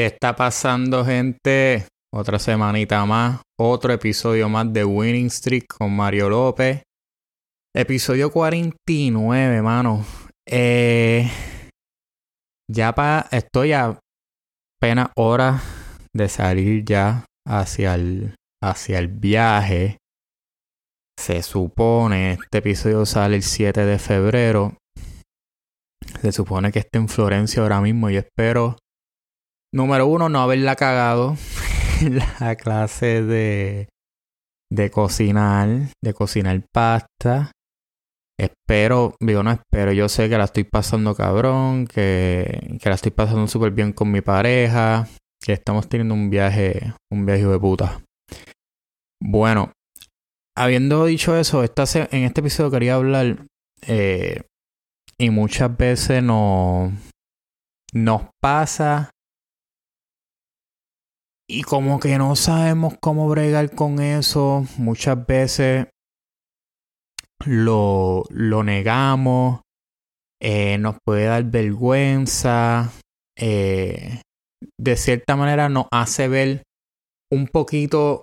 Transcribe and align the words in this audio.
¿Qué 0.00 0.06
está 0.06 0.34
pasando, 0.34 1.04
gente? 1.04 1.86
Otra 2.10 2.38
semanita 2.38 3.04
más, 3.04 3.42
otro 3.60 3.92
episodio 3.92 4.48
más 4.48 4.72
de 4.72 4.82
Winning 4.82 5.28
Streak 5.28 5.66
con 5.76 5.94
Mario 5.94 6.30
López. 6.30 6.82
Episodio 7.76 8.32
49, 8.32 9.60
mano. 9.60 10.02
Eh, 10.48 11.30
ya 12.66 12.94
pa, 12.94 13.26
estoy 13.30 13.72
a 13.74 13.98
apenas 14.78 15.10
hora 15.16 15.60
de 16.14 16.30
salir 16.30 16.82
ya 16.82 17.26
hacia 17.46 17.94
el, 17.94 18.34
hacia 18.64 19.00
el 19.00 19.08
viaje. 19.08 19.98
Se 21.18 21.42
supone, 21.42 22.38
este 22.42 22.56
episodio 22.56 23.04
sale 23.04 23.36
el 23.36 23.42
7 23.42 23.84
de 23.84 23.98
febrero. 23.98 24.78
Se 26.22 26.32
supone 26.32 26.72
que 26.72 26.78
esté 26.78 26.96
en 26.96 27.10
Florencia 27.10 27.60
ahora 27.60 27.82
mismo 27.82 28.08
y 28.08 28.16
espero 28.16 28.78
Número 29.72 30.06
uno, 30.06 30.28
no 30.28 30.40
haberla 30.40 30.74
cagado 30.74 31.36
la 32.02 32.56
clase 32.56 33.22
de, 33.22 33.88
de 34.70 34.90
cocinar, 34.90 35.68
de 36.02 36.14
cocinar 36.14 36.60
pasta. 36.72 37.52
Espero, 38.38 39.14
digo, 39.20 39.42
no 39.42 39.52
espero, 39.52 39.92
yo 39.92 40.08
sé 40.08 40.28
que 40.28 40.38
la 40.38 40.44
estoy 40.44 40.64
pasando 40.64 41.14
cabrón, 41.14 41.86
que, 41.86 42.78
que 42.82 42.88
la 42.88 42.94
estoy 42.94 43.12
pasando 43.12 43.46
súper 43.46 43.70
bien 43.70 43.92
con 43.92 44.10
mi 44.10 44.22
pareja, 44.22 45.06
que 45.40 45.52
estamos 45.52 45.88
teniendo 45.88 46.14
un 46.14 46.30
viaje, 46.30 46.94
un 47.12 47.26
viaje 47.26 47.44
de 47.44 47.58
puta. 47.58 48.02
Bueno, 49.22 49.72
habiendo 50.56 51.04
dicho 51.04 51.36
eso, 51.36 51.62
esta, 51.62 51.84
en 52.10 52.24
este 52.24 52.40
episodio 52.40 52.70
quería 52.70 52.94
hablar, 52.94 53.46
eh, 53.86 54.42
y 55.18 55.30
muchas 55.30 55.76
veces 55.76 56.22
no, 56.22 56.92
nos 57.92 58.22
pasa 58.42 59.10
y 61.50 61.62
como 61.62 61.98
que 61.98 62.16
no 62.16 62.36
sabemos 62.36 62.94
cómo 63.00 63.28
bregar 63.28 63.74
con 63.74 64.00
eso, 64.00 64.64
muchas 64.78 65.26
veces 65.26 65.88
lo, 67.44 68.22
lo 68.30 68.62
negamos, 68.62 69.60
eh, 70.40 70.78
nos 70.78 70.96
puede 71.04 71.24
dar 71.24 71.42
vergüenza, 71.44 72.92
eh, 73.36 74.22
de 74.78 74.96
cierta 74.96 75.34
manera 75.34 75.68
nos 75.68 75.86
hace 75.90 76.28
ver 76.28 76.62
un 77.32 77.48
poquito 77.48 78.22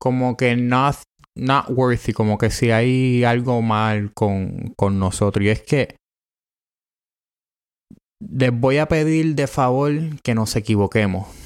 como 0.00 0.36
que 0.36 0.56
not, 0.56 0.96
not 1.36 1.66
worthy, 1.70 2.12
como 2.12 2.38
que 2.38 2.50
si 2.50 2.72
hay 2.72 3.22
algo 3.22 3.62
mal 3.62 4.12
con, 4.14 4.74
con 4.76 4.98
nosotros. 4.98 5.44
Y 5.44 5.50
es 5.50 5.62
que 5.62 5.94
les 8.20 8.50
voy 8.52 8.78
a 8.78 8.88
pedir 8.88 9.36
de 9.36 9.46
favor 9.46 9.92
que 10.24 10.34
nos 10.34 10.56
equivoquemos 10.56 11.39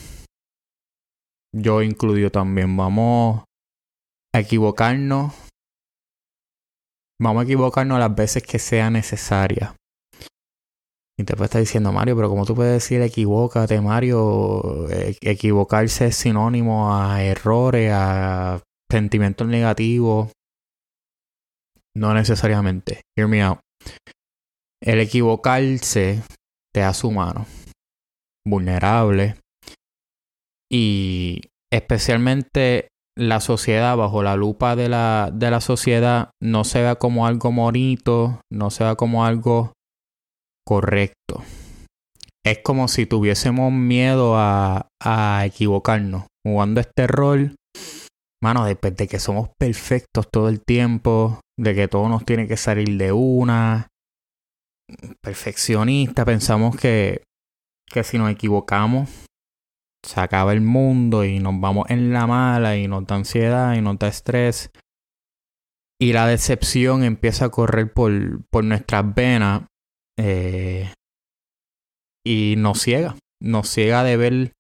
yo 1.55 1.83
incluyo 1.83 2.31
también. 2.31 2.77
Vamos 2.77 3.45
a 4.35 4.41
equivocarnos. 4.41 5.33
Vamos 7.21 7.43
a 7.43 7.45
equivocarnos 7.45 7.99
las 7.99 8.15
veces 8.15 8.43
que 8.43 8.59
sea 8.59 8.91
necesaria. 8.91 9.77
Y 11.17 11.23
te 11.23 11.35
puede 11.37 11.45
estar 11.45 11.61
diciendo, 11.61 11.93
Mario, 11.93 12.17
pero 12.17 12.29
como 12.29 12.45
tú 12.45 12.57
puedes 12.57 12.73
decir 12.73 13.01
equivócate, 13.01 13.81
Mario, 13.81 14.89
e-, 14.91 15.17
equivocarse 15.21 16.07
es 16.07 16.17
sinónimo 16.17 16.93
a 16.93 17.23
errores, 17.23 17.93
a 17.95 18.61
sentimientos 18.91 19.47
negativos. 19.47 20.33
No 21.97 22.13
necesariamente. 22.13 23.03
Hear 23.17 23.29
me 23.29 23.43
out. 23.43 23.61
El 24.83 24.99
equivocarse 24.99 26.23
te 26.75 26.83
hace 26.83 27.07
humano, 27.07 27.47
vulnerable, 28.45 29.37
y 30.71 31.41
especialmente 31.73 32.89
la 33.17 33.41
sociedad, 33.41 33.97
bajo 33.97 34.23
la 34.23 34.37
lupa 34.37 34.77
de 34.77 34.89
la, 34.89 35.31
de 35.33 35.51
la 35.51 35.61
sociedad, 35.61 36.31
no 36.43 36.65
se 36.65 36.83
vea 36.83 36.97
como 36.97 37.27
algo 37.27 37.53
bonito, 37.53 38.41
no 38.53 38.71
se 38.71 38.85
vea 38.85 38.97
como 38.97 39.25
algo 39.25 39.73
correcto. 40.67 41.43
Es 42.45 42.59
como 42.63 42.89
si 42.89 43.07
tuviésemos 43.07 43.73
miedo 43.73 44.37
a, 44.37 44.89
a 45.03 45.47
equivocarnos. 45.47 46.25
Jugando 46.47 46.81
este 46.81 47.07
rol, 47.07 47.55
mano, 48.43 48.67
de, 48.67 48.75
de 48.75 49.09
que 49.09 49.19
somos 49.19 49.49
perfectos 49.59 50.29
todo 50.31 50.49
el 50.49 50.61
tiempo, 50.63 51.41
de 51.59 51.75
que 51.75 51.89
todo 51.89 52.09
nos 52.09 52.25
tiene 52.25 52.47
que 52.47 52.57
salir 52.57 52.99
de 52.99 53.13
una, 53.13 53.89
perfeccionista, 55.23 56.25
pensamos 56.25 56.77
que, 56.77 57.23
que 57.91 58.05
si 58.05 58.19
nos 58.19 58.31
equivocamos 58.31 59.09
se 60.05 60.21
acaba 60.21 60.53
el 60.53 60.61
mundo 60.61 61.25
y 61.25 61.39
nos 61.39 61.59
vamos 61.61 61.91
en 61.91 62.13
la 62.13 62.27
mala 62.27 62.77
y 62.77 62.87
nos 62.87 63.07
da 63.07 63.17
ansiedad 63.17 63.75
y 63.75 63.81
nos 63.81 63.99
da 63.99 64.09
estrés. 64.09 64.71
Y 66.01 66.13
la 66.13 66.27
decepción 66.27 67.05
empieza 67.05 67.47
a 67.47 67.51
correr 67.51 67.93
por, 67.93 68.45
por 68.51 68.65
nuestras 68.65 69.15
venas 69.15 69.63
eh, 70.19 70.93
y 72.25 72.55
nos 72.59 72.83
ciega. 72.83 73.17
Nos 73.41 73.69
ciega 73.69 74.05
de 74.05 74.17
ver 74.17 74.53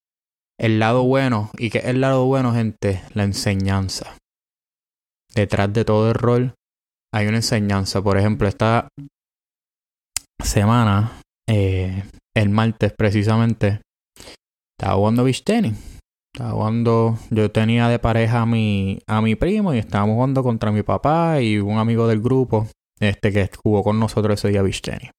el 0.59 0.78
lado 0.78 1.05
bueno. 1.05 1.50
¿Y 1.59 1.71
qué 1.71 1.78
es 1.78 1.84
el 1.87 2.00
lado 2.00 2.25
bueno, 2.26 2.53
gente? 2.53 3.03
La 3.12 3.25
enseñanza. 3.25 4.16
Detrás 5.34 5.72
de 5.72 5.84
todo 5.84 6.09
el 6.09 6.15
rol 6.15 6.55
hay 7.12 7.26
una 7.26 7.38
enseñanza. 7.38 8.03
Por 8.03 8.16
ejemplo, 8.16 8.49
esta 8.49 8.88
semana, 10.43 11.21
eh, 11.49 12.05
el 12.34 12.49
martes 12.50 12.93
precisamente, 12.97 13.81
estaba 14.78 14.96
jugando 14.96 15.24
beach 15.24 15.44
tenis. 15.44 16.00
Estaba 16.34 16.50
jugando, 16.50 17.18
yo 17.30 17.50
tenía 17.50 17.88
de 17.88 17.98
pareja 18.00 18.42
a 18.42 18.46
mi, 18.46 18.98
a 19.06 19.20
mi 19.20 19.36
primo 19.36 19.72
y 19.72 19.78
estábamos 19.78 20.14
jugando 20.14 20.42
contra 20.42 20.72
mi 20.72 20.82
papá 20.82 21.40
y 21.40 21.58
un 21.58 21.78
amigo 21.78 22.08
del 22.08 22.20
grupo, 22.20 22.66
este 22.98 23.32
que 23.32 23.48
jugó 23.62 23.84
con 23.84 24.00
nosotros 24.00 24.40
ese 24.40 24.48
día 24.48 24.62
beach 24.62 24.82
tenis. 24.82 25.10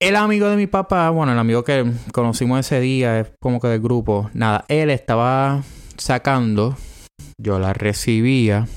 El 0.00 0.16
amigo 0.16 0.48
de 0.48 0.56
mi 0.56 0.68
papá, 0.68 1.10
bueno, 1.10 1.32
el 1.32 1.38
amigo 1.38 1.64
que 1.64 1.84
conocimos 2.12 2.60
ese 2.60 2.80
día, 2.80 3.18
es 3.20 3.32
como 3.40 3.60
que 3.60 3.68
del 3.68 3.80
grupo, 3.80 4.30
nada, 4.32 4.64
él 4.68 4.90
estaba 4.90 5.62
sacando, 5.96 6.76
yo 7.36 7.58
la 7.58 7.72
recibía, 7.72 8.68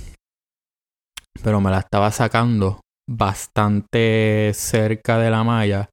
pero 1.44 1.62
me 1.62 1.70
la 1.70 1.80
estaba 1.80 2.12
sacando 2.12 2.82
bastante 3.08 4.52
cerca 4.56 5.20
de 5.20 5.30
la 5.30 5.44
malla 5.44 5.90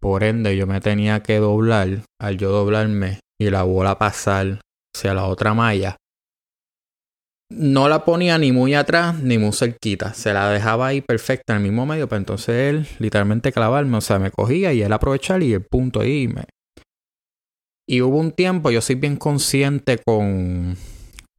por 0.00 0.24
ende, 0.24 0.56
yo 0.56 0.66
me 0.66 0.80
tenía 0.80 1.22
que 1.22 1.38
doblar. 1.38 2.02
Al 2.20 2.38
yo 2.38 2.50
doblarme 2.50 3.20
y 3.40 3.50
la 3.50 3.62
bola 3.62 3.98
pasar 3.98 4.60
hacia 4.94 5.14
la 5.14 5.26
otra 5.26 5.54
malla, 5.54 5.96
no 7.50 7.88
la 7.88 8.04
ponía 8.04 8.38
ni 8.38 8.50
muy 8.50 8.74
atrás 8.74 9.20
ni 9.22 9.38
muy 9.38 9.52
cerquita. 9.52 10.14
Se 10.14 10.32
la 10.32 10.50
dejaba 10.50 10.88
ahí 10.88 11.00
perfecta 11.00 11.52
en 11.52 11.58
el 11.58 11.62
mismo 11.62 11.86
medio. 11.86 12.08
Pero 12.08 12.18
entonces 12.18 12.48
él 12.48 12.88
literalmente 12.98 13.52
clavarme. 13.52 13.98
O 13.98 14.00
sea, 14.00 14.18
me 14.18 14.30
cogía 14.30 14.72
y 14.72 14.82
él 14.82 14.92
aprovechar 14.92 15.42
y 15.42 15.52
el 15.52 15.64
punto 15.64 16.00
ahí. 16.00 16.28
Me... 16.28 16.44
Y 17.88 18.00
hubo 18.00 18.18
un 18.18 18.32
tiempo, 18.32 18.70
yo 18.70 18.80
soy 18.80 18.96
bien 18.96 19.16
consciente 19.16 19.98
con. 20.04 20.76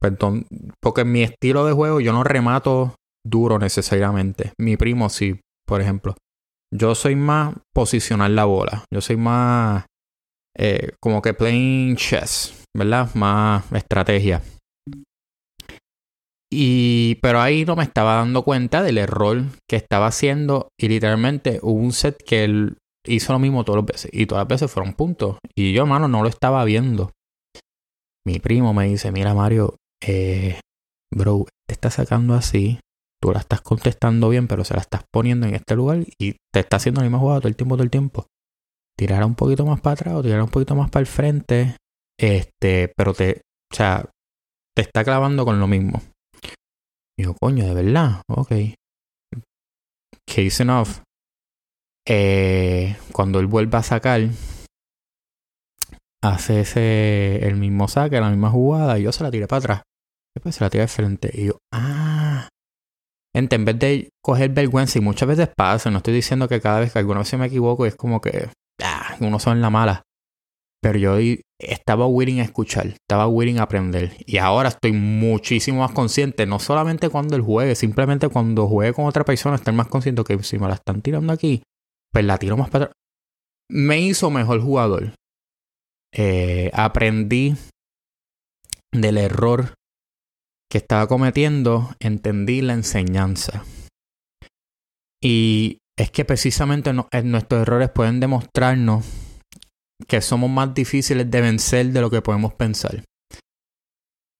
Perdón, 0.00 0.46
porque 0.80 1.02
en 1.02 1.12
mi 1.12 1.22
estilo 1.22 1.66
de 1.66 1.72
juego 1.72 2.00
yo 2.00 2.12
no 2.12 2.24
remato 2.24 2.94
duro 3.26 3.58
necesariamente. 3.58 4.52
Mi 4.58 4.76
primo 4.76 5.08
sí, 5.08 5.40
por 5.66 5.80
ejemplo. 5.80 6.14
Yo 6.72 6.94
soy 6.94 7.16
más 7.16 7.54
posicionar 7.74 8.30
la 8.30 8.44
bola. 8.44 8.84
Yo 8.92 9.00
soy 9.00 9.16
más 9.16 9.86
eh, 10.56 10.92
como 11.00 11.22
que 11.22 11.34
playing 11.34 11.96
chess, 11.96 12.64
¿verdad? 12.76 13.14
Más 13.14 13.70
estrategia. 13.72 14.42
Y 16.50 17.16
pero 17.16 17.40
ahí 17.40 17.64
no 17.64 17.76
me 17.76 17.84
estaba 17.84 18.16
dando 18.16 18.42
cuenta 18.42 18.82
del 18.82 18.98
error 18.98 19.44
que 19.68 19.76
estaba 19.76 20.06
haciendo 20.06 20.68
y 20.80 20.88
literalmente 20.88 21.60
hubo 21.62 21.78
un 21.78 21.92
set 21.92 22.22
que 22.24 22.44
él 22.44 22.78
hizo 23.06 23.32
lo 23.32 23.38
mismo 23.38 23.64
todas 23.64 23.82
las 23.82 23.86
veces 23.86 24.10
y 24.12 24.26
todas 24.26 24.42
las 24.42 24.48
veces 24.48 24.70
fueron 24.70 24.94
puntos 24.94 25.36
y 25.54 25.72
yo, 25.72 25.86
mano, 25.86 26.08
no 26.08 26.22
lo 26.22 26.28
estaba 26.28 26.64
viendo. 26.64 27.12
Mi 28.26 28.38
primo 28.38 28.74
me 28.74 28.86
dice, 28.86 29.12
mira 29.12 29.34
Mario, 29.34 29.76
eh, 30.02 30.58
bro, 31.14 31.46
te 31.66 31.74
está 31.74 31.90
sacando 31.90 32.34
así, 32.34 32.80
tú 33.20 33.32
la 33.32 33.40
estás 33.40 33.60
contestando 33.60 34.28
bien, 34.28 34.48
pero 34.48 34.64
se 34.64 34.74
la 34.74 34.80
estás 34.80 35.04
poniendo 35.12 35.46
en 35.46 35.54
este 35.54 35.74
lugar 35.74 36.04
y 36.18 36.36
te 36.52 36.60
está 36.60 36.76
haciendo 36.76 37.00
la 37.00 37.06
misma 37.06 37.18
jugada 37.18 37.40
todo 37.40 37.48
el 37.48 37.56
tiempo, 37.56 37.76
todo 37.76 37.84
el 37.84 37.90
tiempo. 37.90 38.26
Tirar 38.96 39.24
un 39.24 39.34
poquito 39.34 39.64
más 39.64 39.80
para 39.80 39.94
atrás 39.94 40.14
o 40.14 40.22
tirar 40.22 40.42
un 40.42 40.48
poquito 40.48 40.74
más 40.74 40.90
para 40.90 41.00
el 41.00 41.06
frente, 41.06 41.76
este, 42.18 42.92
pero 42.96 43.14
te, 43.14 43.42
o 43.72 43.76
sea, 43.76 44.04
te 44.76 44.82
está 44.82 45.04
clavando 45.04 45.44
con 45.44 45.60
lo 45.60 45.66
mismo. 45.66 46.02
Y 47.18 47.24
yo, 47.24 47.34
coño, 47.34 47.66
de 47.66 47.74
verdad, 47.74 48.22
ok. 48.28 48.52
Case 50.26 50.62
enough. 50.62 50.88
Eh, 52.06 52.96
cuando 53.12 53.40
él 53.40 53.46
vuelve 53.46 53.76
a 53.76 53.82
sacar, 53.82 54.20
hace 56.22 56.60
ese, 56.60 57.46
el 57.46 57.56
mismo 57.56 57.88
saque, 57.88 58.20
la 58.20 58.30
misma 58.30 58.50
jugada, 58.50 58.98
y 58.98 59.02
yo 59.02 59.12
se 59.12 59.22
la 59.22 59.30
tiré 59.30 59.46
para 59.46 59.58
atrás. 59.58 59.82
Después 60.34 60.54
se 60.54 60.64
la 60.64 60.70
tiré 60.70 60.82
de 60.82 60.88
frente. 60.88 61.30
Y 61.34 61.46
yo, 61.46 61.58
ah, 61.72 62.17
en 63.34 63.64
vez 63.64 63.78
de 63.78 64.10
coger 64.22 64.50
vergüenza, 64.50 64.98
y 64.98 65.02
muchas 65.02 65.28
veces 65.28 65.48
pasa, 65.56 65.90
no 65.90 65.98
estoy 65.98 66.14
diciendo 66.14 66.48
que 66.48 66.60
cada 66.60 66.80
vez 66.80 66.92
que 66.92 66.98
alguna 66.98 67.20
vez 67.20 67.34
me 67.34 67.46
equivoco 67.46 67.86
es 67.86 67.94
como 67.94 68.20
que 68.20 68.48
ah, 68.82 69.16
uno 69.20 69.38
son 69.38 69.60
la 69.60 69.70
mala. 69.70 70.02
Pero 70.80 70.98
yo 70.98 71.16
estaba 71.58 72.06
willing 72.06 72.40
a 72.40 72.44
escuchar, 72.44 72.86
estaba 72.86 73.26
willing 73.26 73.58
a 73.58 73.64
aprender. 73.64 74.12
Y 74.26 74.38
ahora 74.38 74.68
estoy 74.68 74.92
muchísimo 74.92 75.80
más 75.80 75.90
consciente, 75.90 76.46
no 76.46 76.60
solamente 76.60 77.08
cuando 77.08 77.34
él 77.34 77.42
juegue, 77.42 77.74
simplemente 77.74 78.28
cuando 78.28 78.68
juegue 78.68 78.92
con 78.92 79.06
otra 79.06 79.24
persona, 79.24 79.56
estar 79.56 79.74
más 79.74 79.88
consciente 79.88 80.22
que 80.22 80.40
si 80.44 80.58
me 80.58 80.68
la 80.68 80.74
están 80.74 81.02
tirando 81.02 81.32
aquí, 81.32 81.62
pues 82.12 82.24
la 82.24 82.38
tiro 82.38 82.56
más 82.56 82.70
para 82.70 82.84
atrás. 82.86 82.96
Me 83.70 84.00
hizo 84.00 84.30
mejor 84.30 84.60
jugador. 84.60 85.14
Eh, 86.14 86.70
aprendí 86.72 87.54
del 88.92 89.18
error 89.18 89.74
que 90.70 90.78
estaba 90.78 91.06
cometiendo, 91.06 91.94
entendí 91.98 92.60
la 92.60 92.74
enseñanza. 92.74 93.64
Y 95.22 95.78
es 95.98 96.10
que 96.10 96.24
precisamente 96.24 96.92
nuestros 96.92 97.62
errores 97.62 97.90
pueden 97.90 98.20
demostrarnos 98.20 99.04
que 100.06 100.20
somos 100.20 100.48
más 100.48 100.74
difíciles 100.74 101.28
de 101.30 101.40
vencer 101.40 101.86
de 101.86 102.00
lo 102.00 102.10
que 102.10 102.22
podemos 102.22 102.54
pensar. 102.54 103.02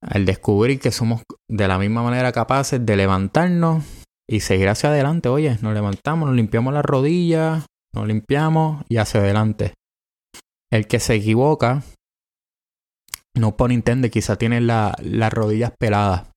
Al 0.00 0.24
descubrir 0.24 0.78
que 0.78 0.92
somos 0.92 1.22
de 1.48 1.66
la 1.66 1.78
misma 1.78 2.02
manera 2.02 2.30
capaces 2.30 2.84
de 2.84 2.96
levantarnos 2.96 3.84
y 4.28 4.40
seguir 4.40 4.68
hacia 4.68 4.90
adelante, 4.90 5.28
oye, 5.28 5.58
nos 5.62 5.74
levantamos, 5.74 6.28
nos 6.28 6.36
limpiamos 6.36 6.72
las 6.72 6.84
rodillas, 6.84 7.66
nos 7.92 8.06
limpiamos 8.06 8.84
y 8.88 8.98
hacia 8.98 9.20
adelante. 9.20 9.74
El 10.70 10.86
que 10.86 11.00
se 11.00 11.14
equivoca, 11.14 11.82
no 13.36 13.56
por 13.56 13.70
Nintendo, 13.70 14.08
quizá 14.10 14.36
tiene 14.36 14.60
las 14.60 15.32
rodillas 15.32 15.72
peladas 15.78 16.30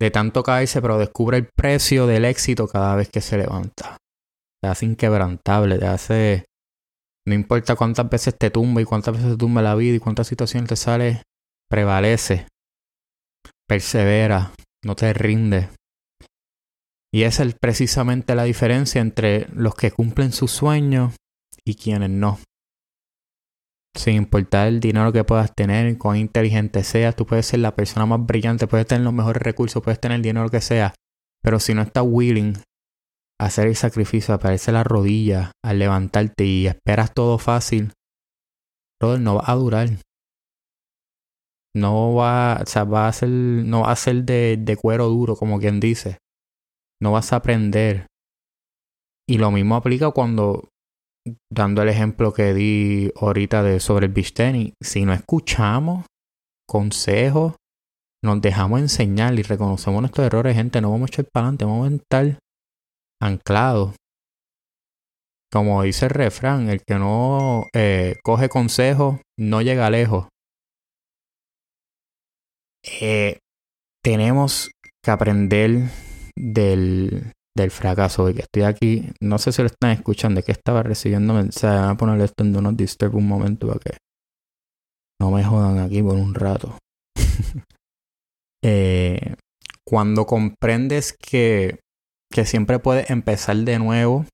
de 0.00 0.10
tanto 0.10 0.42
caerse, 0.42 0.82
pero 0.82 0.98
descubre 0.98 1.38
el 1.38 1.48
precio 1.56 2.06
del 2.06 2.24
éxito 2.24 2.68
cada 2.68 2.96
vez 2.96 3.08
que 3.08 3.20
se 3.20 3.38
levanta. 3.38 3.96
Te 4.62 4.68
hace 4.68 4.86
inquebrantable, 4.86 5.78
te 5.78 5.86
hace 5.86 6.44
no 7.26 7.34
importa 7.34 7.74
cuántas 7.74 8.08
veces 8.08 8.38
te 8.38 8.50
tumba 8.50 8.80
y 8.80 8.84
cuántas 8.84 9.14
veces 9.14 9.32
te 9.32 9.36
tumba 9.36 9.60
la 9.60 9.74
vida 9.74 9.96
y 9.96 9.98
cuántas 9.98 10.28
situaciones 10.28 10.68
te 10.68 10.76
sale, 10.76 11.22
prevalece, 11.68 12.46
persevera, 13.68 14.52
no 14.84 14.94
te 14.94 15.12
rinde. 15.12 15.68
Y 17.12 17.24
esa 17.24 17.42
es 17.42 17.56
precisamente 17.60 18.34
la 18.36 18.44
diferencia 18.44 19.00
entre 19.00 19.48
los 19.52 19.74
que 19.74 19.90
cumplen 19.90 20.32
sus 20.32 20.52
sueños 20.52 21.14
y 21.64 21.74
quienes 21.74 22.10
no. 22.10 22.38
Sin 23.96 24.14
importar 24.14 24.68
el 24.68 24.80
dinero 24.80 25.10
que 25.10 25.24
puedas 25.24 25.54
tener, 25.54 25.96
cuán 25.96 26.18
inteligente 26.18 26.84
seas, 26.84 27.16
tú 27.16 27.24
puedes 27.24 27.46
ser 27.46 27.60
la 27.60 27.74
persona 27.74 28.04
más 28.04 28.24
brillante, 28.24 28.66
puedes 28.66 28.86
tener 28.86 29.04
los 29.04 29.14
mejores 29.14 29.42
recursos, 29.42 29.82
puedes 29.82 29.98
tener 29.98 30.16
el 30.16 30.22
dinero 30.22 30.50
que 30.50 30.60
sea, 30.60 30.94
pero 31.42 31.58
si 31.58 31.72
no 31.72 31.82
estás 31.82 32.04
willing 32.06 32.54
hacer 33.40 33.68
el 33.68 33.76
sacrificio, 33.76 34.34
aparecer 34.34 34.74
la 34.74 34.84
rodilla 34.84 35.52
al 35.64 35.78
levantarte 35.78 36.44
y 36.44 36.66
esperas 36.66 37.12
todo 37.14 37.38
fácil, 37.38 37.92
brother, 39.00 39.20
no 39.20 39.36
va 39.36 39.44
a 39.46 39.54
durar. 39.54 39.88
No 41.74 42.14
va, 42.14 42.60
o 42.62 42.66
sea, 42.66 42.84
va 42.84 43.08
a 43.08 43.12
ser, 43.12 43.28
no 43.28 43.82
va 43.82 43.92
a 43.92 43.96
ser 43.96 44.24
de 44.24 44.78
cuero 44.80 45.08
duro, 45.08 45.36
como 45.36 45.58
quien 45.58 45.80
dice. 45.80 46.18
No 47.00 47.12
vas 47.12 47.32
a 47.32 47.36
aprender. 47.36 48.06
Y 49.28 49.38
lo 49.38 49.50
mismo 49.50 49.76
aplica 49.76 50.10
cuando, 50.10 50.68
dando 51.50 51.82
el 51.82 51.88
ejemplo 51.88 52.32
que 52.32 52.54
di 52.54 53.12
ahorita 53.20 53.62
de 53.62 53.80
sobre 53.80 54.06
el 54.06 54.12
beach 54.12 54.32
tennis, 54.32 54.72
si 54.80 55.04
no 55.04 55.12
escuchamos 55.12 56.06
consejos, 56.68 57.54
nos 58.24 58.40
dejamos 58.40 58.80
enseñar 58.80 59.38
y 59.38 59.42
reconocemos 59.42 60.00
nuestros 60.00 60.26
errores, 60.26 60.56
gente, 60.56 60.80
no 60.80 60.90
vamos 60.90 61.10
a 61.10 61.12
echar 61.12 61.26
para 61.32 61.46
adelante, 61.46 61.64
vamos 61.64 61.90
a 61.90 61.94
estar 61.94 62.38
anclado. 63.20 63.94
Como 65.52 65.82
dice 65.82 66.06
el 66.06 66.10
refrán, 66.10 66.68
el 66.68 66.82
que 66.82 66.96
no 66.96 67.66
eh, 67.74 68.16
coge 68.24 68.48
consejo 68.48 69.20
no 69.38 69.62
llega 69.62 69.88
lejos. 69.90 70.28
Eh, 73.00 73.38
tenemos 74.02 74.70
que 75.02 75.10
aprender 75.10 75.90
del, 76.36 77.32
del 77.56 77.70
fracaso. 77.70 78.26
De 78.26 78.34
que 78.34 78.42
estoy 78.42 78.62
aquí, 78.62 79.10
no 79.20 79.38
sé 79.38 79.52
si 79.52 79.62
lo 79.62 79.66
están 79.66 79.90
escuchando, 79.90 80.40
de 80.40 80.44
que 80.44 80.52
estaba 80.52 80.82
recibiendo 80.82 81.34
mensajes. 81.34 81.80
Voy 81.80 81.90
a 81.90 81.96
ponerle 81.96 82.24
esto 82.24 82.44
en 82.44 82.52
No 82.52 82.72
Disturb 82.72 83.16
un 83.16 83.26
momento 83.26 83.66
para 83.66 83.80
que 83.80 83.98
no 85.20 85.30
me 85.30 85.42
jodan 85.42 85.78
aquí 85.78 86.02
por 86.02 86.14
un 86.14 86.34
rato. 86.34 86.78
eh, 88.64 89.34
cuando 89.84 90.26
comprendes 90.26 91.12
que 91.12 91.80
que 92.32 92.44
siempre 92.44 92.78
puede 92.78 93.10
empezar 93.12 93.56
de 93.56 93.78
nuevo. 93.78 94.26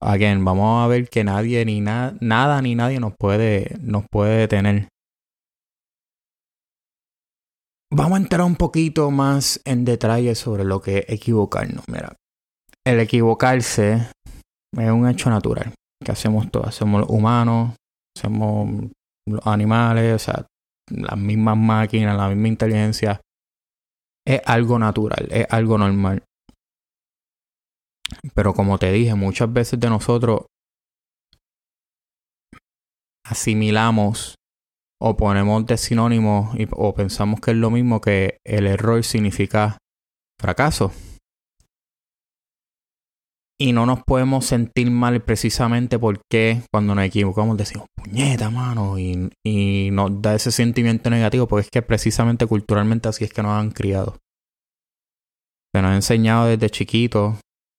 Again, 0.00 0.44
vamos 0.44 0.84
a 0.84 0.88
ver 0.88 1.08
que 1.08 1.24
nadie 1.24 1.64
ni 1.64 1.80
nada, 1.80 2.16
nada 2.20 2.60
ni 2.60 2.74
nadie 2.74 3.00
nos 3.00 3.14
puede, 3.16 3.76
nos 3.80 4.04
puede 4.10 4.38
detener. 4.38 4.88
Vamos 7.96 8.18
a 8.18 8.22
entrar 8.22 8.42
un 8.42 8.56
poquito 8.56 9.12
más 9.12 9.60
en 9.64 9.84
detalle 9.84 10.34
sobre 10.34 10.64
lo 10.64 10.80
que 10.80 10.98
es 10.98 11.04
equivocarnos. 11.10 11.84
Mira, 11.86 12.16
el 12.84 12.98
equivocarse 12.98 14.10
es 14.76 14.90
un 14.90 15.08
hecho 15.08 15.30
natural 15.30 15.72
que 16.04 16.10
hacemos 16.10 16.50
todos. 16.50 16.66
Hacemos 16.66 17.02
los 17.02 17.10
humanos, 17.10 17.76
hacemos 18.18 18.90
los 19.28 19.46
animales, 19.46 20.12
o 20.12 20.18
sea, 20.18 20.44
las 20.90 21.16
mismas 21.16 21.56
máquinas, 21.56 22.16
la 22.16 22.28
misma 22.30 22.48
inteligencia 22.48 23.20
es 24.26 24.42
algo 24.44 24.76
natural, 24.80 25.28
es 25.30 25.46
algo 25.50 25.78
normal. 25.78 26.24
Pero 28.34 28.54
como 28.54 28.76
te 28.76 28.90
dije, 28.90 29.14
muchas 29.14 29.52
veces 29.52 29.78
de 29.78 29.88
nosotros 29.88 30.46
asimilamos 33.24 34.34
o 35.00 35.16
ponemos 35.16 35.66
de 35.66 35.76
sinónimo 35.76 36.52
o 36.72 36.94
pensamos 36.94 37.40
que 37.40 37.50
es 37.52 37.56
lo 37.56 37.70
mismo 37.70 38.00
que 38.00 38.38
el 38.44 38.66
error 38.66 39.04
significa 39.04 39.78
fracaso. 40.40 40.92
Y 43.58 43.72
no 43.72 43.86
nos 43.86 44.02
podemos 44.02 44.46
sentir 44.46 44.90
mal 44.90 45.22
precisamente 45.22 45.98
porque 45.98 46.62
cuando 46.72 46.94
nos 46.94 47.04
equivocamos 47.04 47.56
decimos, 47.56 47.86
puñeta, 47.94 48.50
mano, 48.50 48.98
y, 48.98 49.30
y 49.46 49.90
nos 49.92 50.20
da 50.20 50.34
ese 50.34 50.50
sentimiento 50.50 51.08
negativo 51.08 51.46
porque 51.46 51.66
es 51.66 51.70
que 51.70 51.82
precisamente 51.82 52.46
culturalmente 52.46 53.08
así 53.08 53.24
es 53.24 53.32
que 53.32 53.42
nos 53.42 53.52
han 53.52 53.70
criado. 53.70 54.16
Se 55.72 55.82
nos 55.82 55.92
ha 55.92 55.94
enseñado 55.94 56.46
desde 56.46 56.68
chiquitos 56.68 57.36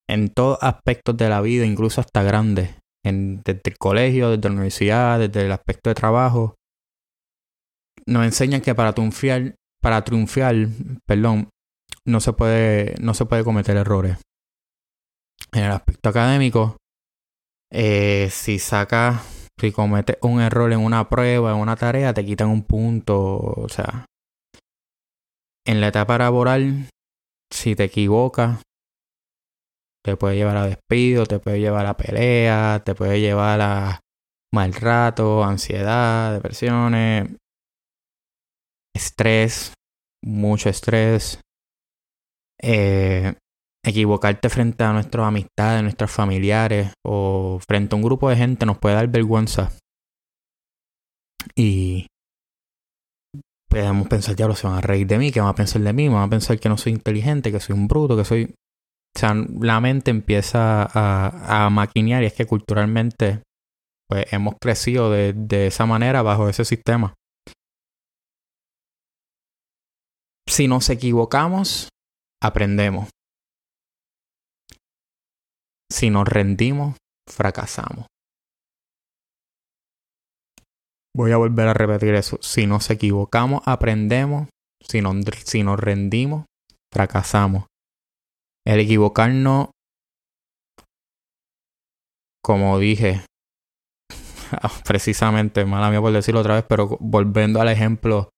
en 0.07 0.29
todos 0.29 0.57
aspectos 0.61 1.17
de 1.17 1.29
la 1.29 1.41
vida, 1.41 1.65
incluso 1.65 2.01
hasta 2.01 2.23
grandes, 2.23 2.75
en, 3.03 3.41
desde 3.43 3.61
el 3.65 3.77
colegio, 3.77 4.29
desde 4.29 4.49
la 4.49 4.53
universidad, 4.53 5.19
desde 5.19 5.45
el 5.45 5.51
aspecto 5.51 5.89
de 5.89 5.95
trabajo. 5.95 6.55
Nos 8.07 8.25
enseñan 8.25 8.61
que 8.61 8.75
para 8.75 8.93
triunfar, 8.93 9.55
perdón, 11.05 11.49
no 12.05 12.19
se 12.19 12.33
puede, 12.33 12.95
no 13.01 13.13
se 13.13 13.25
puede 13.25 13.43
cometer 13.43 13.77
errores 13.77 14.17
en 15.55 15.63
el 15.63 15.71
aspecto 15.71 16.09
académico, 16.09 16.77
eh, 17.71 18.29
si 18.29 18.59
sacas, 18.59 19.47
si 19.59 19.71
cometes 19.71 20.17
un 20.21 20.41
error 20.41 20.71
en 20.73 20.79
una 20.79 21.09
prueba, 21.09 21.51
en 21.51 21.57
una 21.57 21.75
tarea, 21.75 22.13
te 22.13 22.25
quitan 22.25 22.49
un 22.49 22.63
punto. 22.63 23.37
O 23.37 23.69
sea, 23.69 24.05
en 25.65 25.81
la 25.81 25.87
etapa 25.87 26.17
laboral, 26.17 26.89
si 27.51 27.75
te 27.75 27.85
equivocas, 27.85 28.61
te 30.03 30.17
puede 30.17 30.35
llevar 30.35 30.57
a 30.57 30.67
despido, 30.67 31.25
te 31.25 31.39
puede 31.39 31.59
llevar 31.59 31.85
a 31.85 31.97
pelea, 31.97 32.81
te 32.85 32.93
puede 32.93 33.21
llevar 33.21 33.61
a 33.61 34.01
mal 34.53 34.73
rato, 34.73 35.43
ansiedad, 35.43 36.33
depresiones, 36.33 37.29
estrés, 38.95 39.73
mucho 40.23 40.69
estrés. 40.69 41.39
Eh, 42.61 43.35
equivocarte 43.85 44.49
frente 44.49 44.83
a 44.83 44.93
nuestras 44.93 45.27
amistades, 45.27 45.83
nuestros 45.83 46.09
familiares 46.09 46.93
o 47.05 47.59
frente 47.67 47.93
a 47.93 47.97
un 47.97 48.01
grupo 48.01 48.29
de 48.29 48.35
gente 48.35 48.65
nos 48.65 48.79
puede 48.79 48.95
dar 48.95 49.07
vergüenza. 49.09 49.71
Y 51.55 52.07
podemos 53.69 54.07
pensar, 54.07 54.35
ya 54.35 54.47
lo 54.47 54.55
se 54.55 54.65
van 54.65 54.77
a 54.77 54.81
reír 54.81 55.05
de 55.05 55.19
mí, 55.19 55.31
que 55.31 55.39
van 55.39 55.49
a 55.49 55.55
pensar 55.55 55.81
de 55.81 55.93
mí, 55.93 56.07
van 56.07 56.23
a 56.23 56.29
pensar 56.29 56.59
que 56.59 56.69
no 56.69 56.77
soy 56.77 56.93
inteligente, 56.93 57.51
que 57.51 57.59
soy 57.59 57.75
un 57.75 57.87
bruto, 57.87 58.17
que 58.17 58.25
soy... 58.25 58.55
O 59.15 59.19
sea, 59.19 59.33
la 59.61 59.79
mente 59.79 60.11
empieza 60.11 60.83
a, 60.83 61.65
a 61.65 61.69
maquinear 61.69 62.23
y 62.23 62.25
es 62.25 62.33
que 62.33 62.45
culturalmente 62.45 63.43
pues 64.09 64.25
hemos 64.33 64.55
crecido 64.59 65.09
de, 65.09 65.33
de 65.33 65.67
esa 65.67 65.85
manera 65.85 66.21
bajo 66.21 66.49
ese 66.49 66.65
sistema. 66.65 67.13
Si 70.47 70.67
nos 70.67 70.89
equivocamos, 70.89 71.89
aprendemos. 72.41 73.09
Si 75.91 76.09
nos 76.09 76.27
rendimos, 76.27 76.97
fracasamos. 77.27 78.07
Voy 81.15 81.31
a 81.31 81.37
volver 81.37 81.67
a 81.67 81.73
repetir 81.73 82.13
eso. 82.15 82.37
Si 82.41 82.67
nos 82.67 82.89
equivocamos, 82.89 83.61
aprendemos. 83.65 84.49
Si, 84.81 85.01
si 85.45 85.63
nos 85.63 85.79
rendimos, 85.79 86.45
fracasamos. 86.91 87.65
El 88.67 88.79
equivocarnos 88.79 89.69
como 92.45 92.77
dije, 92.77 93.25
precisamente, 94.85 95.65
mala 95.65 95.89
mía 95.89 95.99
por 95.99 96.11
decirlo 96.11 96.41
otra 96.41 96.53
vez, 96.53 96.65
pero 96.69 96.95
volviendo 96.99 97.59
al 97.59 97.69
ejemplo 97.69 98.29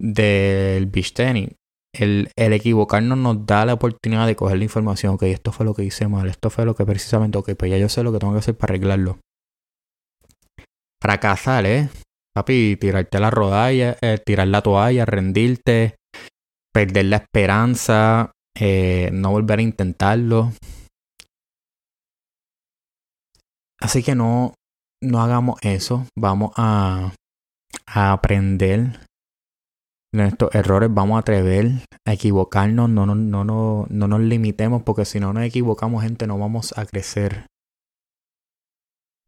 del 0.00 0.86
beach 0.86 1.12
tenis, 1.12 1.50
el, 1.94 2.30
el, 2.36 2.52
equivocarnos 2.52 3.18
nos 3.18 3.46
da 3.46 3.64
la 3.64 3.74
oportunidad 3.74 4.26
de 4.26 4.36
coger 4.36 4.58
la 4.58 4.64
información, 4.64 5.14
ok, 5.14 5.24
esto 5.24 5.52
fue 5.52 5.66
lo 5.66 5.74
que 5.74 5.84
hice 5.84 6.06
mal, 6.06 6.28
esto 6.28 6.50
fue 6.50 6.64
lo 6.64 6.74
que 6.74 6.84
precisamente, 6.84 7.38
ok, 7.38 7.52
pues 7.58 7.70
ya 7.70 7.78
yo 7.78 7.88
sé 7.88 8.02
lo 8.02 8.12
que 8.12 8.18
tengo 8.18 8.32
que 8.34 8.40
hacer 8.40 8.56
para 8.56 8.72
arreglarlo. 8.72 9.18
Fracasar, 11.02 11.66
¿eh? 11.66 11.88
Papi, 12.34 12.76
tirarte 12.76 13.18
la 13.18 13.30
rodalla, 13.30 13.96
eh, 14.00 14.18
tirar 14.24 14.48
la 14.48 14.62
toalla, 14.62 15.04
rendirte, 15.04 15.96
perder 16.72 17.06
la 17.06 17.16
esperanza, 17.16 18.32
eh, 18.56 19.10
no 19.12 19.30
volver 19.30 19.58
a 19.58 19.62
intentarlo. 19.62 20.52
Así 23.80 24.02
que 24.02 24.14
no, 24.14 24.54
no 25.02 25.22
hagamos 25.22 25.58
eso. 25.62 26.06
Vamos 26.16 26.52
a, 26.56 27.12
a 27.86 28.12
aprender 28.12 29.00
nuestros 30.12 30.54
errores, 30.54 30.92
vamos 30.92 31.16
a 31.16 31.20
atrever 31.20 31.66
a 32.06 32.12
equivocarnos, 32.12 32.88
no, 32.88 33.06
no, 33.06 33.14
no, 33.14 33.44
no, 33.44 33.86
no 33.88 34.08
nos 34.08 34.20
limitemos 34.20 34.82
porque 34.82 35.04
si 35.04 35.20
no 35.20 35.32
nos 35.32 35.44
equivocamos, 35.44 36.02
gente, 36.02 36.26
no 36.26 36.38
vamos 36.38 36.76
a 36.76 36.86
crecer. 36.86 37.46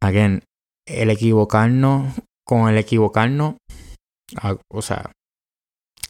Again, 0.01 0.43
el 0.87 1.09
equivocarnos, 1.09 2.19
con 2.45 2.69
el 2.69 2.77
equivocarnos, 2.77 3.55
o 4.69 4.81
sea, 4.81 5.11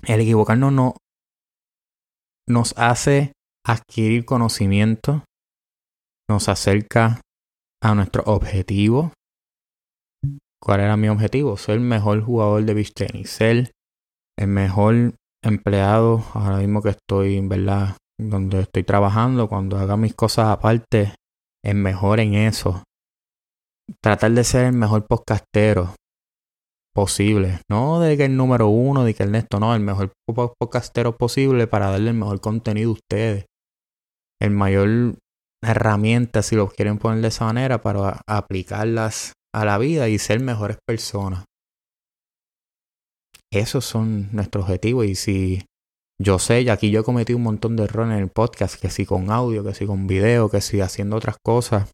el 0.08 0.22
equivocarnos 0.22 0.72
no 0.72 0.96
nos 2.48 2.78
hace 2.78 3.34
adquirir 3.66 4.26
conocimiento, 4.26 5.24
nos 6.30 6.50
acerca 6.50 7.22
a 7.84 7.96
nuestro 7.96 8.24
objetivo. 8.26 9.12
¿Cuál 10.62 10.82
era 10.82 10.96
mi 10.96 11.10
objetivo? 11.10 11.58
Ser 11.58 11.76
el 11.76 11.82
mejor 11.82 12.22
jugador 12.22 12.64
de 12.64 12.74
beach 12.74 12.94
tennis, 12.94 13.32
ser 13.32 13.72
el 14.42 14.48
mejor 14.48 15.14
empleado 15.44 16.24
ahora 16.34 16.58
mismo 16.58 16.82
que 16.82 16.90
estoy, 16.90 17.40
verdad, 17.42 17.96
donde 18.20 18.62
estoy 18.62 18.84
trabajando, 18.84 19.48
cuando 19.48 19.78
haga 19.78 19.98
mis 19.98 20.16
cosas 20.16 20.48
aparte, 20.48 21.14
es 21.64 21.76
mejor 21.76 22.20
en 22.20 22.34
eso. 22.34 22.82
Tratar 24.02 24.32
de 24.32 24.44
ser 24.44 24.66
el 24.66 24.74
mejor 24.74 25.06
podcastero 25.06 25.94
posible. 26.96 27.60
No 27.70 28.00
de 28.00 28.18
que 28.18 28.26
el 28.26 28.36
número 28.36 28.68
uno, 28.70 29.04
de 29.04 29.14
que 29.14 29.22
el 29.22 29.32
Nesto, 29.32 29.60
no, 29.60 29.76
el 29.76 29.82
mejor 29.82 30.12
podcastero 30.26 31.16
posible 31.18 31.68
para 31.68 31.92
darle 31.92 32.10
el 32.10 32.18
mejor 32.18 32.42
contenido 32.42 32.90
a 32.90 32.94
ustedes. 32.94 33.46
El 34.42 34.50
mayor 34.50 35.18
herramienta, 35.64 36.42
si 36.42 36.56
lo 36.56 36.68
quieren 36.68 36.98
poner 36.98 37.22
de 37.22 37.28
esa 37.28 37.46
manera, 37.46 37.84
para 37.84 38.22
aplicarlas 38.28 39.34
a 39.54 39.66
la 39.66 39.78
vida 39.78 40.10
y 40.10 40.18
ser 40.18 40.40
mejores 40.40 40.78
personas. 40.88 41.46
Esos 43.52 43.86
son 43.86 44.30
nuestros 44.32 44.64
objetivos 44.64 45.06
y 45.06 45.16
si 45.16 45.66
yo 46.22 46.40
sé, 46.40 46.62
y 46.62 46.70
aquí 46.70 46.92
yo 46.92 47.02
he 47.02 47.04
cometido 47.04 47.38
un 47.38 47.44
montón 47.44 47.76
de 47.76 47.84
errores 47.84 48.14
en 48.14 48.20
el 48.20 48.30
podcast, 48.30 48.80
que 48.80 48.90
si 48.90 49.06
con 49.06 49.32
audio, 49.32 49.64
que 49.64 49.74
si 49.74 49.86
con 49.86 50.08
video, 50.08 50.50
que 50.50 50.62
si 50.62 50.80
haciendo 50.80 51.16
otras 51.16 51.38
cosas. 51.44 51.92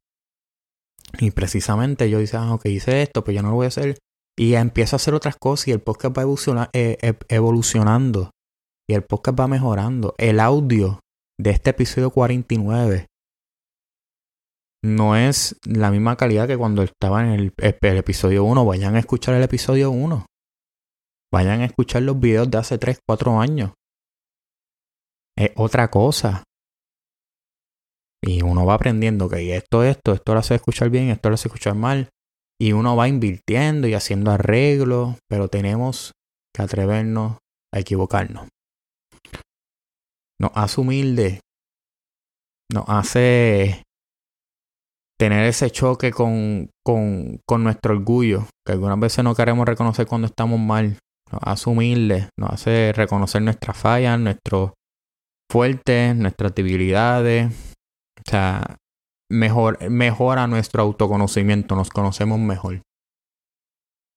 Y 1.19 1.31
precisamente 1.31 2.09
yo 2.09 2.19
dice, 2.19 2.37
ah, 2.37 2.53
ok, 2.53 2.65
hice 2.65 3.01
esto, 3.01 3.23
pues 3.23 3.35
yo 3.35 3.41
no 3.41 3.49
lo 3.49 3.55
voy 3.55 3.65
a 3.65 3.69
hacer. 3.69 3.97
Y 4.37 4.53
empiezo 4.55 4.95
a 4.95 4.97
hacer 4.97 5.13
otras 5.13 5.37
cosas 5.37 5.69
y 5.69 5.71
el 5.71 5.79
podcast 5.79 6.15
va 6.17 6.69
eh, 6.73 6.97
e, 7.01 7.15
evolucionando. 7.29 8.31
Y 8.87 8.93
el 8.93 9.03
podcast 9.03 9.39
va 9.39 9.47
mejorando. 9.47 10.13
El 10.17 10.39
audio 10.39 10.99
de 11.39 11.51
este 11.51 11.71
episodio 11.71 12.11
49 12.11 13.07
no 14.83 15.15
es 15.15 15.57
la 15.65 15.91
misma 15.91 16.15
calidad 16.17 16.47
que 16.47 16.57
cuando 16.57 16.83
estaba 16.83 17.23
en 17.23 17.31
el, 17.31 17.53
episodio 17.97 18.43
1. 18.43 18.65
Vayan 18.65 18.95
a 18.95 18.99
escuchar 18.99 19.35
el 19.35 19.43
episodio 19.43 19.91
1. 19.91 20.25
Vayan 21.31 21.61
a 21.61 21.65
escuchar 21.65 22.03
los 22.03 22.19
videos 22.19 22.49
de 22.49 22.57
hace 22.57 22.77
3, 22.77 22.99
4 23.05 23.39
años. 23.39 23.73
Es 25.37 25.51
otra 25.55 25.89
cosa. 25.89 26.43
Y 28.23 28.41
uno 28.41 28.65
va 28.65 28.73
aprendiendo 28.73 29.29
que 29.29 29.55
esto, 29.55 29.83
esto, 29.83 30.13
esto 30.13 30.33
lo 30.33 30.39
hace 30.39 30.55
escuchar 30.55 30.89
bien, 30.89 31.09
esto 31.09 31.29
lo 31.29 31.35
hace 31.35 31.47
escuchar 31.47 31.75
mal. 31.75 32.09
Y 32.59 32.71
uno 32.71 32.95
va 32.95 33.07
invirtiendo 33.07 33.87
y 33.87 33.93
haciendo 33.93 34.31
arreglos, 34.31 35.17
pero 35.29 35.47
tenemos 35.47 36.13
que 36.55 36.63
atrevernos 36.63 37.37
a 37.73 37.79
equivocarnos. 37.79 38.47
Nos 40.41 40.51
hace 40.55 40.81
humilde. 40.81 41.39
Nos 42.73 42.85
hace 42.87 43.83
tener 45.19 45.45
ese 45.45 45.71
choque 45.71 46.11
con, 46.11 46.69
con, 46.83 47.39
con, 47.47 47.63
nuestro 47.63 47.95
orgullo, 47.95 48.47
que 48.65 48.73
algunas 48.73 48.99
veces 48.99 49.23
no 49.23 49.35
queremos 49.35 49.67
reconocer 49.67 50.05
cuando 50.05 50.27
estamos 50.27 50.59
mal, 50.59 50.99
nos 51.31 51.41
hace 51.43 51.69
humildes, 51.69 52.29
nos 52.39 52.51
hace 52.51 52.93
reconocer 52.93 53.41
nuestras 53.41 53.77
fallas, 53.77 54.19
nuestros 54.19 54.71
fuertes, 55.51 56.15
nuestras 56.15 56.53
debilidades, 56.55 57.51
o 58.17 58.29
sea, 58.29 58.77
mejor, 59.31 59.89
mejora 59.89 60.47
nuestro 60.47 60.83
autoconocimiento, 60.83 61.75
nos 61.75 61.89
conocemos 61.89 62.39
mejor. 62.39 62.81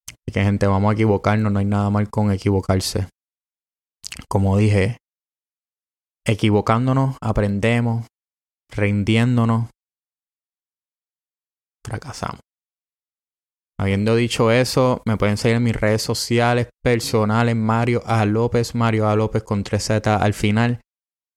Así 0.09 0.33
que 0.33 0.43
gente, 0.43 0.67
vamos 0.67 0.91
a 0.91 0.95
equivocarnos, 0.95 1.53
no 1.53 1.59
hay 1.59 1.65
nada 1.65 1.91
mal 1.91 2.11
con 2.11 2.33
equivocarse. 2.33 3.09
Como 4.29 4.57
dije, 4.57 4.99
equivocándonos, 6.27 7.17
aprendemos, 7.21 8.07
rindiéndonos, 8.71 9.69
fracasamos. 11.85 12.50
Habiendo 13.81 14.15
dicho 14.15 14.51
eso, 14.51 15.01
me 15.07 15.17
pueden 15.17 15.39
seguir 15.39 15.57
en 15.57 15.63
mis 15.63 15.75
redes 15.75 16.03
sociales 16.03 16.69
personales, 16.85 17.57
Mario 17.57 18.03
A. 18.05 18.27
López, 18.27 18.75
Mario 18.75 19.09
A. 19.09 19.17
López 19.17 19.43
con 19.43 19.65
3Z 19.65 20.21
al 20.21 20.35
final. 20.35 20.83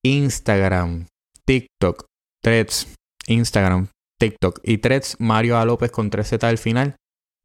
Instagram, 0.03 1.07
TikTok, 1.45 2.03
Threads, 2.43 2.95
Instagram, 3.27 3.87
TikTok 4.19 4.59
y 4.61 4.79
Threads, 4.79 5.15
Mario 5.19 5.57
A. 5.57 5.63
López 5.63 5.89
con 5.91 6.11
3Z 6.11 6.43
al 6.43 6.57
final. 6.57 6.97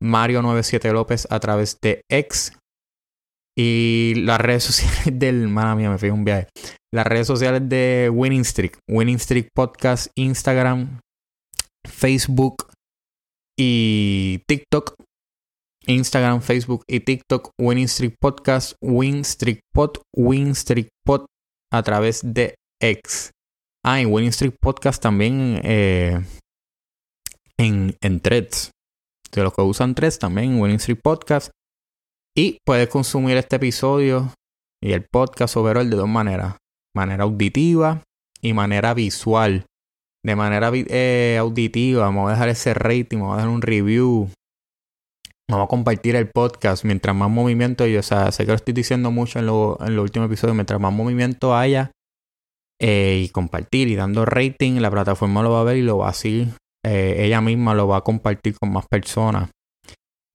Mario 0.02 0.42
97 0.42 0.92
López 0.92 1.28
a 1.30 1.38
través 1.38 1.78
de 1.80 2.00
X. 2.10 2.58
Y 3.56 4.14
las 4.16 4.40
redes 4.40 4.64
sociales 4.74 5.16
del. 5.16 5.46
Mala 5.46 5.76
mía, 5.76 5.90
me 5.90 5.98
fui 5.98 6.10
un 6.10 6.24
viaje. 6.24 6.48
Las 6.92 7.06
redes 7.06 7.28
sociales 7.28 7.62
de 7.68 8.10
Winning 8.12 8.44
Streak. 8.44 8.80
Winning 8.88 9.20
Streak 9.20 9.50
Podcast, 9.54 10.08
Instagram, 10.16 10.98
Facebook, 11.88 12.67
y 13.58 14.44
TikTok, 14.46 14.94
Instagram, 15.86 16.40
Facebook 16.40 16.84
y 16.86 17.00
TikTok, 17.00 17.50
Winning 17.58 17.88
Streak 17.88 18.14
Podcast, 18.20 18.74
Win 18.80 19.24
Streak 19.24 19.60
Pod, 19.74 19.98
Win 20.14 20.54
Streak 20.54 20.88
Pod 21.04 21.26
a 21.72 21.82
través 21.82 22.20
de 22.22 22.54
X. 22.80 23.32
Ah, 23.84 24.00
y 24.00 24.06
Winning 24.06 24.32
Streak 24.32 24.56
Podcast 24.60 25.02
también 25.02 25.60
eh, 25.64 26.24
en, 27.58 27.96
en 28.00 28.20
threads. 28.20 28.70
De 29.32 29.42
los 29.42 29.52
que 29.52 29.62
usan 29.62 29.94
threads 29.94 30.18
también, 30.18 30.60
Winning 30.60 30.78
Streak 30.78 31.00
Podcast. 31.02 31.50
Y 32.36 32.58
puedes 32.64 32.88
consumir 32.88 33.36
este 33.36 33.56
episodio 33.56 34.32
y 34.80 34.92
el 34.92 35.04
podcast 35.10 35.56
overall 35.56 35.90
de 35.90 35.96
dos 35.96 36.08
maneras. 36.08 36.56
Manera 36.94 37.24
auditiva 37.24 38.04
y 38.40 38.52
manera 38.52 38.94
visual 38.94 39.66
de 40.24 40.36
manera 40.36 40.70
eh, 40.74 41.36
auditiva. 41.38 42.02
Vamos 42.02 42.28
a 42.28 42.32
dejar 42.32 42.48
ese 42.48 42.74
rating, 42.74 43.18
vamos 43.18 43.34
a 43.34 43.36
dejar 43.36 43.50
un 43.50 43.62
review. 43.62 44.30
Vamos 45.50 45.64
a 45.64 45.68
compartir 45.68 46.16
el 46.16 46.28
podcast. 46.28 46.84
Mientras 46.84 47.16
más 47.16 47.30
movimiento, 47.30 47.86
yo 47.86 48.00
o 48.00 48.02
sea, 48.02 48.30
sé 48.32 48.44
que 48.44 48.52
lo 48.52 48.56
estoy 48.56 48.74
diciendo 48.74 49.10
mucho 49.10 49.38
en 49.38 49.46
los 49.46 49.80
en 49.80 49.98
últimos 49.98 50.26
episodios, 50.26 50.54
mientras 50.54 50.80
más 50.80 50.92
movimiento 50.92 51.56
haya 51.56 51.90
eh, 52.80 53.22
y 53.24 53.28
compartir 53.30 53.88
y 53.88 53.96
dando 53.96 54.24
rating, 54.24 54.80
la 54.80 54.90
plataforma 54.90 55.42
lo 55.42 55.52
va 55.52 55.62
a 55.62 55.64
ver 55.64 55.78
y 55.78 55.82
lo 55.82 55.98
va 55.98 56.10
a 56.10 56.12
seguir. 56.12 56.48
Eh, 56.84 57.24
ella 57.24 57.40
misma 57.40 57.74
lo 57.74 57.88
va 57.88 57.98
a 57.98 58.00
compartir 58.02 58.56
con 58.58 58.72
más 58.72 58.86
personas. 58.86 59.50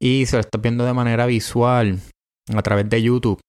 Y 0.01 0.25
se 0.25 0.35
lo 0.35 0.41
está 0.41 0.57
viendo 0.57 0.85
de 0.85 0.93
manera 0.93 1.25
visual 1.25 1.99
a 2.53 2.61
través 2.61 2.89
de 2.89 3.01
YouTube. 3.01 3.39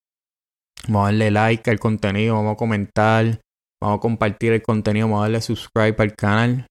Vamos 0.87 1.03
a 1.03 1.05
darle 1.07 1.31
like 1.31 1.71
al 1.71 1.81
contenido, 1.81 2.35
vamos 2.35 2.55
a 2.55 2.57
comentar. 2.57 3.41
Vamos 3.85 3.99
a 3.99 4.00
compartir 4.00 4.55
el 4.55 4.62
contenido, 4.62 5.07
vamos 5.07 5.19
a 5.19 5.23
darle 5.25 5.43
subscribe 5.43 5.97
al 5.99 6.14
canal. 6.14 6.67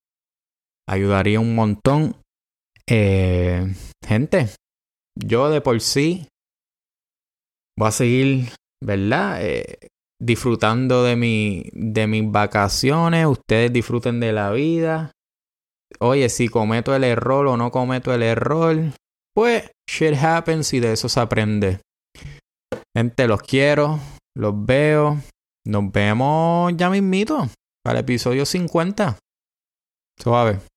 Ayudaría 0.89 1.39
un 1.39 1.53
montón. 1.53 2.15
Eh, 2.89 3.72
gente, 4.03 4.50
yo 5.15 5.51
de 5.51 5.62
por 5.62 5.79
sí 5.79 6.27
voy 7.77 7.89
a 7.89 7.91
seguir, 7.91 8.50
¿verdad? 8.84 9.46
Eh, 9.46 9.77
disfrutando 10.20 11.03
de, 11.03 11.15
mi, 11.15 11.70
de 11.74 12.08
mis 12.08 12.32
vacaciones. 12.32 13.27
Ustedes 13.27 13.72
disfruten 13.72 14.20
de 14.20 14.34
la 14.34 14.50
vida. 14.50 15.12
Oye, 16.00 16.29
si 16.29 16.48
cometo 16.48 16.96
el 16.96 17.03
error 17.03 17.46
o 17.46 17.58
no 17.58 17.70
cometo 17.70 18.12
el 18.12 18.24
error, 18.24 18.75
pues 19.36 19.70
shit 19.88 20.15
happens 20.15 20.74
y 20.74 20.79
de 20.79 20.93
eso 20.93 21.08
se 21.08 21.20
aprende. 21.20 21.79
Gente, 22.98 23.27
los 23.27 23.43
quiero, 23.43 24.00
los 24.36 24.65
veo. 24.65 25.20
Nos 25.65 25.91
vemos 25.91 26.74
ya 26.75 26.89
mismito 26.89 27.48
para 27.84 28.00
el 28.00 28.03
episodio 28.03 28.46
50. 28.46 29.17
Suave. 30.20 30.73